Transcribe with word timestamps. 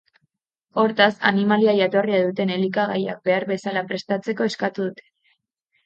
Hortaz, 0.83 1.13
animalia-jatorria 1.33 2.23
duten 2.25 2.55
elikagaiak 2.57 3.23
behar 3.31 3.49
bezala 3.55 3.87
prestatzeko 3.93 4.53
eskatu 4.53 4.91
dute. 4.93 5.11